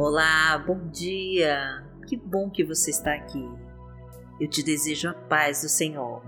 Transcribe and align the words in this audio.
Olá, 0.00 0.56
bom 0.64 0.86
dia! 0.90 1.84
Que 2.06 2.16
bom 2.16 2.48
que 2.48 2.62
você 2.62 2.88
está 2.88 3.14
aqui. 3.14 3.44
Eu 4.40 4.48
te 4.48 4.62
desejo 4.62 5.08
a 5.08 5.12
paz 5.12 5.62
do 5.62 5.68
Senhor. 5.68 6.22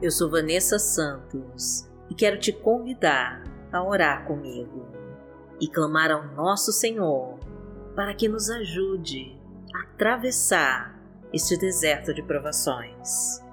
Eu 0.00 0.10
sou 0.10 0.30
Vanessa 0.30 0.78
Santos 0.78 1.86
e 2.08 2.14
quero 2.14 2.38
te 2.38 2.50
convidar 2.50 3.44
a 3.70 3.84
orar 3.84 4.26
comigo 4.26 4.88
e 5.60 5.68
clamar 5.68 6.10
ao 6.10 6.28
nosso 6.28 6.72
Senhor 6.72 7.38
para 7.94 8.14
que 8.14 8.26
nos 8.26 8.48
ajude 8.48 9.38
a 9.74 9.82
atravessar 9.82 10.98
este 11.34 11.58
deserto 11.58 12.14
de 12.14 12.22
provações. 12.22 13.44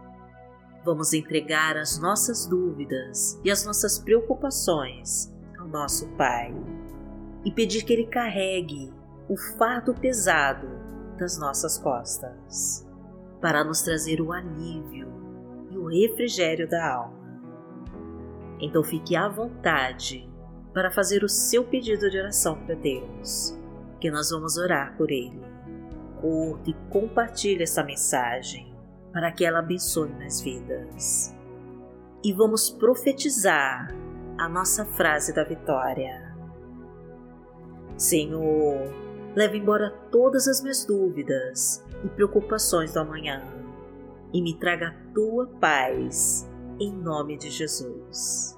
Vamos 0.85 1.11
entregar 1.11 1.75
as 1.75 1.99
nossas 1.99 2.47
dúvidas 2.47 3.37
e 3.43 3.51
as 3.51 3.65
nossas 3.65 3.99
preocupações 3.99 5.29
ao 5.59 5.67
nosso 5.67 6.07
Pai 6.15 6.55
e 7.47 7.51
pedir 7.51 7.85
que 7.85 7.93
Ele 7.93 8.05
carregue 8.05 8.93
o 9.29 9.37
fardo 9.57 9.93
pesado 9.93 10.67
das 11.17 11.39
nossas 11.39 11.77
costas 11.77 12.85
para 13.39 13.63
nos 13.63 13.83
trazer 13.83 14.19
o 14.19 14.33
alívio 14.33 15.07
e 15.71 15.77
o 15.77 15.87
refrigério 15.87 16.67
da 16.67 16.93
alma. 16.93 17.39
Então 18.59 18.83
fique 18.83 19.15
à 19.15 19.29
vontade 19.29 20.29
para 20.73 20.91
fazer 20.91 21.23
o 21.23 21.29
seu 21.29 21.63
pedido 21.63 22.09
de 22.09 22.19
oração 22.19 22.57
para 22.65 22.75
Deus, 22.75 23.57
que 24.01 24.11
nós 24.11 24.29
vamos 24.29 24.57
orar 24.57 24.97
por 24.97 25.09
Ele. 25.09 25.41
Curta 26.19 26.69
e 26.69 26.73
compartilhe 26.89 27.63
essa 27.63 27.81
mensagem 27.81 28.75
para 29.13 29.31
que 29.31 29.45
ela 29.45 29.59
abençoe 29.59 30.09
mais 30.09 30.41
vidas. 30.41 31.33
E 32.21 32.33
vamos 32.33 32.69
profetizar 32.69 33.87
a 34.37 34.49
nossa 34.49 34.83
frase 34.83 35.33
da 35.33 35.45
vitória. 35.45 36.36
Senhor, 37.97 38.93
leva 39.35 39.57
embora 39.57 39.89
todas 40.11 40.47
as 40.47 40.61
minhas 40.61 40.85
dúvidas 40.85 41.83
e 42.05 42.09
preocupações 42.09 42.93
do 42.93 42.99
amanhã 42.99 43.41
e 44.31 44.41
me 44.41 44.53
traga 44.53 44.89
a 44.89 45.13
tua 45.13 45.47
paz, 45.59 46.47
em 46.79 46.93
nome 46.93 47.37
de 47.37 47.49
Jesus. 47.49 48.55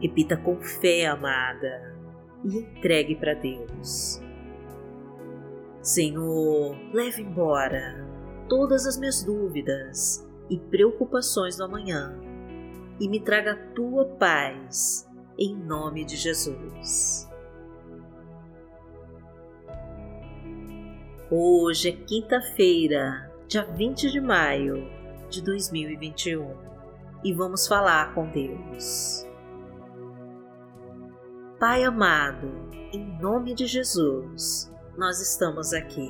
Repita 0.00 0.36
com 0.36 0.60
fé, 0.60 1.06
amada, 1.06 1.96
e 2.44 2.58
entregue 2.58 3.14
para 3.14 3.34
Deus. 3.34 4.20
Senhor, 5.80 6.76
leve 6.92 7.22
embora 7.22 8.04
todas 8.48 8.86
as 8.86 8.98
minhas 8.98 9.22
dúvidas 9.22 10.28
e 10.50 10.58
preocupações 10.58 11.56
do 11.56 11.64
amanhã 11.64 12.18
e 13.00 13.08
me 13.08 13.20
traga 13.20 13.52
a 13.52 13.74
tua 13.74 14.04
paz, 14.04 15.08
em 15.38 15.54
nome 15.54 16.04
de 16.04 16.16
Jesus. 16.16 17.28
Hoje 21.30 21.90
é 21.90 21.92
quinta-feira, 21.92 23.30
dia 23.46 23.62
20 23.62 24.10
de 24.10 24.18
maio 24.18 24.88
de 25.28 25.42
2021 25.42 26.56
e 27.22 27.34
vamos 27.34 27.68
falar 27.68 28.14
com 28.14 28.30
Deus. 28.30 29.26
Pai 31.60 31.84
amado, 31.84 32.48
em 32.94 33.20
nome 33.20 33.52
de 33.52 33.66
Jesus, 33.66 34.72
nós 34.96 35.20
estamos 35.20 35.74
aqui 35.74 36.08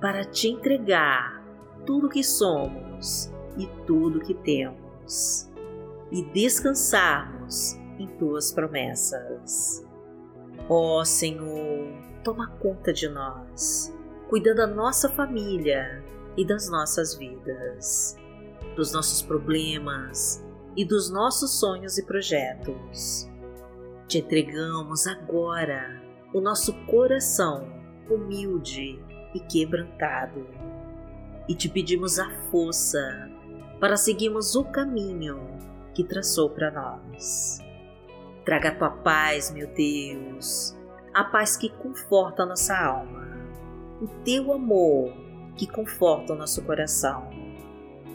para 0.00 0.24
te 0.24 0.48
entregar 0.48 1.44
tudo 1.84 2.08
que 2.08 2.24
somos 2.24 3.30
e 3.58 3.66
tudo 3.86 4.20
que 4.20 4.32
temos 4.32 5.46
e 6.10 6.22
descansarmos 6.32 7.74
em 7.98 8.06
tuas 8.16 8.50
promessas. 8.50 9.84
Ó 10.70 11.04
Senhor, 11.04 11.92
toma 12.24 12.48
conta 12.56 12.94
de 12.94 13.10
nós 13.10 13.94
cuida 14.28 14.54
da 14.54 14.66
nossa 14.66 15.08
família 15.08 16.02
e 16.36 16.44
das 16.44 16.68
nossas 16.68 17.14
vidas, 17.14 18.16
dos 18.74 18.92
nossos 18.92 19.22
problemas 19.22 20.44
e 20.76 20.84
dos 20.84 21.10
nossos 21.10 21.58
sonhos 21.58 21.96
e 21.96 22.04
projetos. 22.04 23.28
Te 24.08 24.18
entregamos 24.18 25.06
agora 25.06 26.02
o 26.34 26.40
nosso 26.40 26.72
coração 26.86 27.72
humilde 28.10 29.00
e 29.34 29.40
quebrantado 29.40 30.46
e 31.48 31.54
te 31.54 31.68
pedimos 31.68 32.18
a 32.18 32.28
força 32.50 33.30
para 33.80 33.96
seguirmos 33.96 34.56
o 34.56 34.64
caminho 34.64 35.40
que 35.94 36.02
traçou 36.02 36.50
para 36.50 36.70
nós. 36.70 37.58
Traga 38.44 38.70
a 38.70 38.74
tua 38.74 38.90
paz, 38.90 39.52
meu 39.52 39.68
Deus, 39.68 40.76
a 41.14 41.24
paz 41.24 41.56
que 41.56 41.68
conforta 41.68 42.42
a 42.42 42.46
nossa 42.46 42.76
alma 42.76 43.26
o 44.00 44.06
teu 44.24 44.52
amor 44.52 45.12
que 45.56 45.66
conforta 45.66 46.34
o 46.34 46.36
nosso 46.36 46.62
coração, 46.62 47.30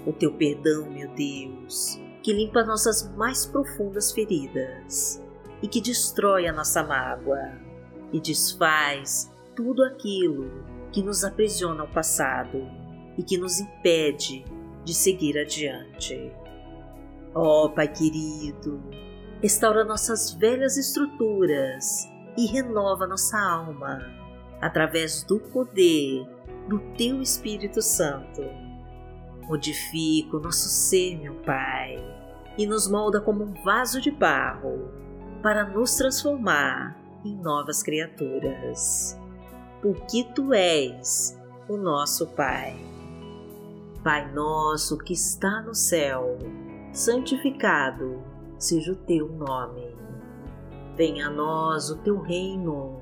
o 0.05 0.13
teu 0.13 0.31
perdão, 0.33 0.89
meu 0.89 1.09
Deus, 1.13 1.99
que 2.21 2.31
limpa 2.31 2.63
nossas 2.63 3.09
mais 3.15 3.45
profundas 3.45 4.11
feridas 4.11 5.21
e 5.61 5.67
que 5.67 5.81
destrói 5.81 6.47
a 6.47 6.53
nossa 6.53 6.83
mágoa 6.83 7.59
e 8.13 8.19
desfaz 8.19 9.31
tudo 9.55 9.83
aquilo 9.83 10.63
que 10.91 11.01
nos 11.01 11.23
aprisiona 11.23 11.81
ao 11.81 11.87
passado 11.87 12.67
e 13.17 13.23
que 13.23 13.37
nos 13.37 13.59
impede 13.59 14.45
de 14.83 14.93
seguir 14.93 15.37
adiante. 15.37 16.31
Ó 17.33 17.65
oh, 17.65 17.69
Pai 17.69 17.87
querido, 17.87 18.81
restaura 19.41 19.83
nossas 19.83 20.33
velhas 20.33 20.77
estruturas 20.77 22.07
e 22.37 22.45
renova 22.45 23.07
nossa 23.07 23.39
alma 23.39 24.20
através 24.61 25.23
do 25.23 25.39
poder 25.39 26.25
do 26.67 26.79
Teu 26.95 27.21
Espírito 27.21 27.81
Santo. 27.81 28.41
Modifica 29.47 30.37
o 30.37 30.39
nosso 30.39 30.69
ser, 30.69 31.17
meu 31.19 31.33
Pai, 31.41 31.97
e 32.57 32.65
nos 32.67 32.87
molda 32.87 33.19
como 33.19 33.43
um 33.43 33.53
vaso 33.63 33.99
de 33.99 34.11
barro 34.11 34.91
para 35.41 35.65
nos 35.65 35.95
transformar 35.95 36.97
em 37.25 37.35
novas 37.35 37.81
criaturas. 37.81 39.19
Porque 39.81 40.23
Tu 40.35 40.53
és 40.53 41.37
o 41.67 41.75
nosso 41.75 42.27
Pai. 42.27 42.75
Pai 44.03 44.31
nosso 44.31 44.97
que 44.97 45.13
está 45.13 45.61
no 45.61 45.75
céu, 45.75 46.37
santificado 46.93 48.23
seja 48.57 48.93
o 48.93 48.95
Teu 48.95 49.27
nome. 49.27 49.95
Venha 50.95 51.27
a 51.27 51.31
nós 51.31 51.89
o 51.89 51.97
Teu 51.97 52.19
reino 52.19 53.01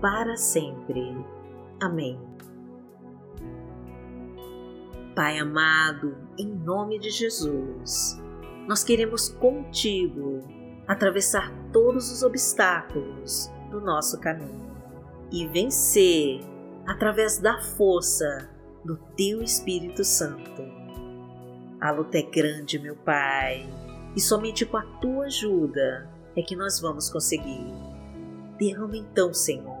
para 0.00 0.36
sempre. 0.36 1.16
Amém. 1.80 2.18
Pai 5.14 5.38
amado, 5.38 6.16
em 6.38 6.46
nome 6.46 6.98
de 6.98 7.10
Jesus, 7.10 8.20
nós 8.68 8.84
queremos 8.84 9.28
contigo 9.28 10.40
atravessar 10.86 11.52
todos 11.72 12.12
os 12.12 12.22
obstáculos 12.22 13.50
do 13.70 13.80
nosso 13.80 14.20
caminho 14.20 14.70
e 15.32 15.46
vencer 15.48 16.40
através 16.86 17.38
da 17.38 17.60
força 17.60 18.48
do 18.84 18.96
Teu 19.16 19.42
Espírito 19.42 20.04
Santo. 20.04 20.62
A 21.80 21.90
luta 21.90 22.18
é 22.18 22.22
grande, 22.22 22.78
meu 22.78 22.96
Pai, 22.96 23.68
e 24.16 24.20
somente 24.20 24.64
com 24.64 24.76
a 24.76 24.82
Tua 25.00 25.26
ajuda 25.26 26.08
é 26.36 26.42
que 26.42 26.56
nós 26.56 26.80
vamos 26.80 27.10
conseguir. 27.10 27.66
Derrama 28.58 28.96
então, 28.96 29.34
Senhor, 29.34 29.77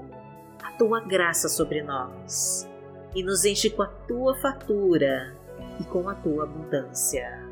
tua 0.78 1.00
graça 1.00 1.48
sobre 1.48 1.82
nós 1.82 2.68
e 3.14 3.22
nos 3.22 3.44
enche 3.44 3.68
com 3.68 3.82
a 3.82 3.86
tua 3.86 4.36
fatura 4.36 5.34
e 5.80 5.84
com 5.84 6.08
a 6.08 6.14
tua 6.14 6.44
abundância. 6.44 7.46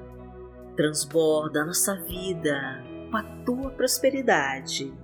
Transborda 0.76 1.62
a 1.62 1.66
nossa 1.66 1.96
vida 1.96 2.82
com 3.10 3.16
a 3.16 3.22
tua 3.44 3.70
prosperidade. 3.70 4.94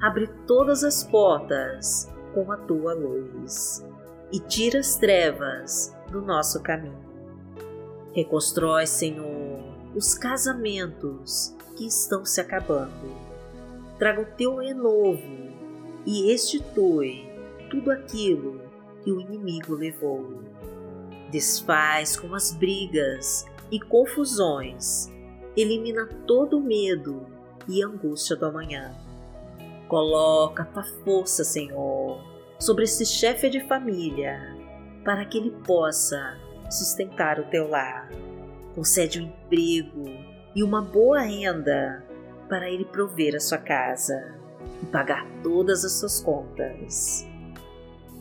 Abre 0.00 0.26
todas 0.46 0.82
as 0.84 1.04
portas 1.04 2.10
com 2.32 2.50
a 2.50 2.56
tua 2.56 2.94
luz 2.94 3.84
e 4.32 4.40
tira 4.40 4.80
as 4.80 4.96
trevas 4.96 5.94
do 6.10 6.22
nosso 6.22 6.62
caminho. 6.62 7.04
Reconstrói, 8.14 8.86
Senhor, 8.86 9.60
os 9.94 10.14
casamentos 10.14 11.54
que 11.76 11.86
estão 11.86 12.24
se 12.24 12.40
acabando. 12.40 13.14
Traga 13.98 14.22
o 14.22 14.36
teu 14.36 14.56
renovo 14.56 15.20
e 16.04 16.30
restitui 16.30 17.25
tudo 17.70 17.90
aquilo 17.90 18.60
que 19.02 19.12
o 19.12 19.20
inimigo 19.20 19.74
levou. 19.74 20.42
Desfaz 21.30 22.16
com 22.16 22.34
as 22.34 22.52
brigas 22.52 23.44
e 23.70 23.80
confusões, 23.80 25.12
elimina 25.56 26.06
todo 26.26 26.58
o 26.58 26.62
medo 26.62 27.26
e 27.68 27.82
angústia 27.82 28.36
do 28.36 28.46
amanhã. 28.46 28.94
Coloca 29.88 30.64
tua 30.64 30.84
força, 31.04 31.44
Senhor, 31.44 32.20
sobre 32.58 32.84
esse 32.84 33.04
chefe 33.04 33.48
de 33.48 33.60
família, 33.66 34.56
para 35.04 35.24
que 35.24 35.38
ele 35.38 35.50
possa 35.64 36.36
sustentar 36.70 37.38
o 37.38 37.44
teu 37.44 37.68
lar. 37.68 38.10
Concede 38.74 39.20
um 39.20 39.24
emprego 39.24 40.04
e 40.54 40.62
uma 40.62 40.82
boa 40.82 41.20
renda 41.20 42.04
para 42.48 42.70
ele 42.70 42.84
prover 42.84 43.34
a 43.34 43.40
sua 43.40 43.58
casa 43.58 44.34
e 44.82 44.86
pagar 44.86 45.26
todas 45.42 45.84
as 45.84 45.92
suas 45.92 46.20
contas. 46.20 47.26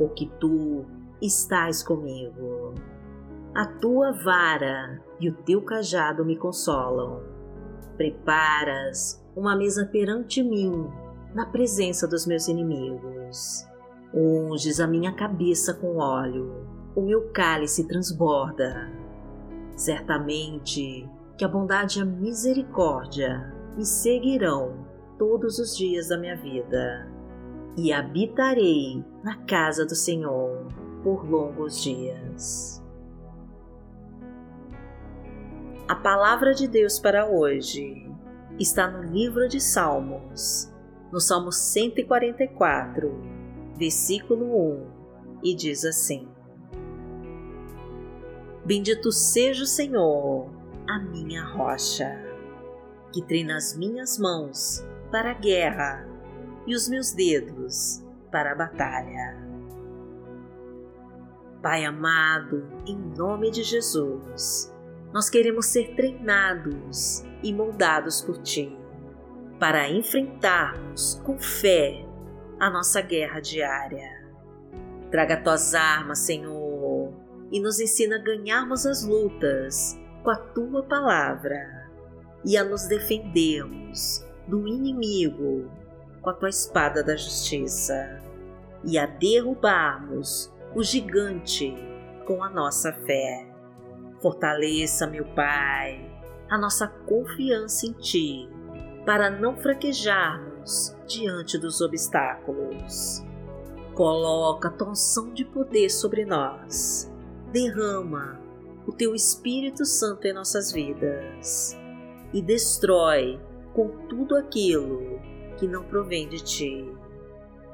porque 0.00 0.26
tu 0.40 0.86
estás 1.20 1.82
comigo. 1.82 2.72
A 3.54 3.66
tua 3.66 4.12
vara 4.12 4.98
e 5.20 5.28
o 5.28 5.34
teu 5.34 5.60
cajado 5.60 6.24
me 6.24 6.36
consolam. 6.36 7.20
Preparas 7.98 9.22
uma 9.36 9.54
mesa 9.54 9.84
perante 9.84 10.42
mim, 10.42 10.88
na 11.34 11.44
presença 11.44 12.08
dos 12.08 12.26
meus 12.26 12.48
inimigos. 12.48 13.68
Unges 14.14 14.80
a 14.80 14.86
minha 14.86 15.12
cabeça 15.12 15.74
com 15.74 15.98
óleo, 15.98 16.66
o 16.96 17.02
meu 17.02 17.28
cálice 17.28 17.86
transborda. 17.86 18.90
Certamente 19.76 21.06
que 21.36 21.44
a 21.44 21.48
bondade 21.48 21.98
e 21.98 22.02
a 22.02 22.06
misericórdia 22.06 23.54
me 23.76 23.84
seguirão 23.84 24.86
todos 25.18 25.58
os 25.58 25.76
dias 25.76 26.08
da 26.08 26.16
minha 26.16 26.36
vida, 26.36 27.06
e 27.76 27.92
habitarei 27.92 29.04
na 29.22 29.36
casa 29.44 29.84
do 29.84 29.94
Senhor 29.94 30.66
por 31.02 31.28
longos 31.28 31.82
dias. 31.82 32.82
A 35.88 35.94
palavra 35.94 36.54
de 36.54 36.68
Deus 36.68 36.98
para 36.98 37.26
hoje 37.26 38.08
está 38.58 38.90
no 38.90 39.02
livro 39.02 39.48
de 39.48 39.60
Salmos, 39.60 40.72
no 41.10 41.20
Salmo 41.20 41.50
144, 41.50 43.10
versículo 43.76 44.76
1, 44.76 44.86
e 45.42 45.54
diz 45.54 45.84
assim: 45.84 46.28
Bendito 48.64 49.10
seja 49.10 49.64
o 49.64 49.66
Senhor, 49.66 50.48
a 50.88 50.98
minha 50.98 51.44
rocha 51.44 52.30
que 53.12 53.22
treina 53.22 53.56
as 53.56 53.76
minhas 53.76 54.18
mãos 54.18 54.86
para 55.10 55.32
a 55.32 55.34
guerra 55.34 56.09
e 56.66 56.74
os 56.74 56.88
meus 56.88 57.12
dedos 57.12 58.02
para 58.30 58.52
a 58.52 58.54
batalha. 58.54 59.36
Pai 61.62 61.84
amado, 61.84 62.66
em 62.86 62.96
nome 62.96 63.50
de 63.50 63.62
Jesus, 63.62 64.74
nós 65.12 65.28
queremos 65.28 65.66
ser 65.66 65.94
treinados 65.94 67.22
e 67.42 67.52
moldados 67.52 68.22
por 68.22 68.38
Ti 68.38 68.76
para 69.58 69.90
enfrentarmos 69.90 71.20
com 71.24 71.38
fé 71.38 72.06
a 72.58 72.70
nossa 72.70 73.02
guerra 73.02 73.40
diária. 73.40 74.20
Traga 75.10 75.36
tuas 75.36 75.74
armas, 75.74 76.20
Senhor, 76.20 77.12
e 77.50 77.60
nos 77.60 77.78
ensina 77.78 78.16
a 78.16 78.22
ganharmos 78.22 78.86
as 78.86 79.04
lutas 79.04 79.98
com 80.22 80.30
a 80.30 80.36
tua 80.36 80.82
palavra 80.84 81.90
e 82.44 82.56
a 82.56 82.64
nos 82.64 82.86
defendermos 82.86 84.24
do 84.48 84.66
inimigo 84.66 85.70
com 86.22 86.30
a 86.30 86.34
tua 86.34 86.48
espada 86.48 87.02
da 87.02 87.16
justiça 87.16 88.20
e 88.84 88.98
a 88.98 89.06
derrubarmos 89.06 90.52
o 90.74 90.82
gigante 90.82 91.74
com 92.26 92.42
a 92.42 92.50
nossa 92.50 92.92
fé. 92.92 93.46
Fortaleça, 94.20 95.06
meu 95.06 95.24
Pai, 95.34 96.08
a 96.48 96.58
nossa 96.58 96.86
confiança 96.86 97.86
em 97.86 97.92
Ti 97.92 98.48
para 99.04 99.30
não 99.30 99.56
fraquejarmos 99.56 100.96
diante 101.06 101.58
dos 101.58 101.80
obstáculos. 101.80 103.24
Coloca 103.94 104.68
a 104.68 104.70
tua 104.70 104.90
unção 104.90 105.32
de 105.32 105.44
poder 105.44 105.88
sobre 105.90 106.24
nós. 106.24 107.10
Derrama 107.50 108.38
o 108.86 108.92
Teu 108.92 109.14
Espírito 109.14 109.84
Santo 109.84 110.26
em 110.26 110.32
nossas 110.32 110.70
vidas 110.70 111.76
e 112.32 112.40
destrói 112.40 113.40
com 113.72 113.88
tudo 114.08 114.36
aquilo 114.36 115.20
que 115.60 115.68
não 115.68 115.84
provém 115.84 116.26
de 116.26 116.42
ti. 116.42 116.90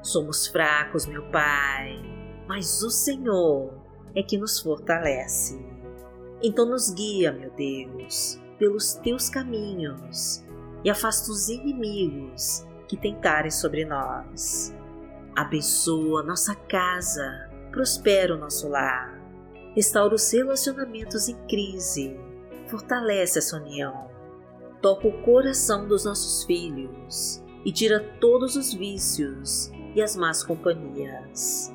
Somos 0.03 0.45
fracos, 0.45 1.05
meu 1.05 1.23
Pai, 1.31 1.97
mas 2.45 2.83
o 2.83 2.89
Senhor 2.89 3.73
é 4.13 4.21
que 4.21 4.37
nos 4.37 4.59
fortalece. 4.59 5.57
Então 6.43 6.65
nos 6.65 6.91
guia, 6.91 7.31
meu 7.31 7.49
Deus, 7.51 8.39
pelos 8.59 8.93
teus 8.95 9.29
caminhos 9.29 10.43
e 10.83 10.89
afasta 10.89 11.31
os 11.31 11.47
inimigos 11.47 12.67
que 12.87 12.97
tentarem 12.97 13.49
sobre 13.49 13.85
nós. 13.85 14.75
Abençoa 15.35 16.23
nossa 16.23 16.53
casa, 16.53 17.49
prospera 17.71 18.35
o 18.35 18.37
nosso 18.37 18.67
lar, 18.67 19.17
restaura 19.73 20.13
os 20.13 20.29
relacionamentos 20.31 21.29
em 21.29 21.37
crise, 21.47 22.19
fortalece 22.67 23.39
essa 23.39 23.55
união 23.55 24.07
toca 24.81 25.07
o 25.07 25.21
coração 25.23 25.87
dos 25.87 26.05
nossos 26.05 26.43
filhos 26.43 27.43
e 27.67 27.71
tira 27.73 27.99
todos 27.99 28.55
os 28.55 28.73
vícios 28.73 29.69
e 29.93 30.01
as 30.01 30.15
más 30.15 30.41
companhias. 30.41 31.69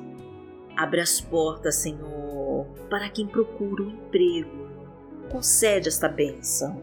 Abre 0.75 0.99
as 0.99 1.21
portas, 1.21 1.75
Senhor, 1.75 2.65
para 2.89 3.09
quem 3.09 3.27
procura 3.27 3.83
um 3.83 3.91
emprego. 3.91 4.69
Concede 5.31 5.89
esta 5.89 6.09
bênção 6.09 6.81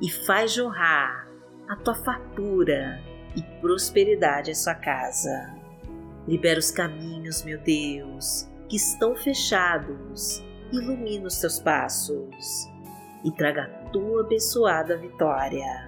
e 0.00 0.10
faz 0.10 0.54
jorrar 0.54 1.28
a 1.68 1.76
tua 1.76 1.94
fartura 1.94 2.98
e 3.36 3.42
prosperidade 3.60 4.50
em 4.50 4.54
sua 4.54 4.74
casa. 4.74 5.54
Libera 6.26 6.58
os 6.58 6.70
caminhos, 6.70 7.44
meu 7.44 7.58
Deus, 7.60 8.48
que 8.66 8.76
estão 8.76 9.14
fechados. 9.14 10.42
Ilumina 10.72 11.26
os 11.26 11.38
teus 11.38 11.60
passos 11.60 12.66
e 13.22 13.30
traga 13.30 13.64
a 13.64 13.90
tua 13.90 14.22
abençoada 14.22 14.96
vitória. 14.96 15.87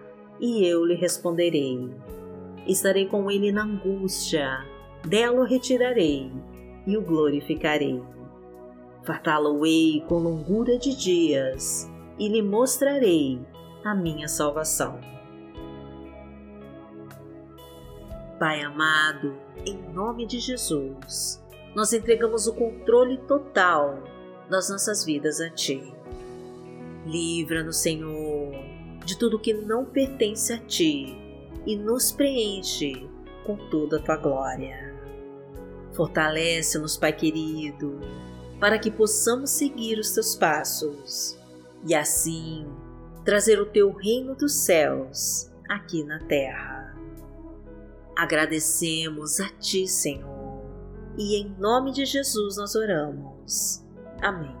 e 0.41 0.65
eu 0.65 0.83
lhe 0.83 0.95
responderei. 0.95 1.89
Estarei 2.67 3.05
com 3.05 3.29
ele 3.29 3.51
na 3.51 3.63
angústia, 3.63 4.65
dela 5.07 5.41
o 5.41 5.45
retirarei 5.45 6.31
e 6.87 6.97
o 6.97 7.01
glorificarei. 7.01 8.01
Fartá-lo-ei 9.03 10.03
com 10.07 10.15
longura 10.15 10.77
de 10.77 10.95
dias 10.95 11.89
e 12.17 12.27
lhe 12.27 12.41
mostrarei 12.41 13.39
a 13.83 13.95
minha 13.95 14.27
salvação. 14.27 14.99
Pai 18.39 18.61
amado, 18.61 19.37
em 19.65 19.77
nome 19.93 20.25
de 20.25 20.39
Jesus, 20.39 21.43
nós 21.75 21.93
entregamos 21.93 22.47
o 22.47 22.53
controle 22.53 23.17
total 23.27 24.03
das 24.49 24.69
nossas 24.69 25.05
vidas 25.05 25.39
a 25.39 25.49
Ti. 25.49 25.93
Livra-nos, 27.05 27.77
Senhor, 27.77 28.40
de 29.05 29.17
tudo 29.17 29.39
que 29.39 29.53
não 29.53 29.85
pertence 29.85 30.53
a 30.53 30.57
Ti 30.57 31.17
e 31.65 31.75
nos 31.75 32.11
preenche 32.11 33.07
com 33.45 33.55
toda 33.69 33.97
a 33.97 34.01
Tua 34.01 34.17
glória. 34.17 34.93
Fortalece-nos, 35.93 36.97
Pai 36.97 37.13
querido, 37.13 37.99
para 38.59 38.79
que 38.79 38.89
possamos 38.89 39.49
seguir 39.51 39.99
os 39.99 40.11
Teus 40.11 40.35
passos 40.35 41.37
e 41.85 41.93
assim 41.93 42.65
trazer 43.25 43.59
o 43.59 43.65
Teu 43.65 43.91
reino 43.91 44.35
dos 44.35 44.53
céus 44.53 45.51
aqui 45.69 46.03
na 46.03 46.19
terra. 46.19 46.95
Agradecemos 48.15 49.39
a 49.39 49.49
Ti, 49.57 49.87
Senhor, 49.87 50.61
e 51.17 51.35
em 51.41 51.55
nome 51.57 51.91
de 51.91 52.05
Jesus 52.05 52.57
nós 52.57 52.75
oramos. 52.75 53.83
Amém. 54.21 54.60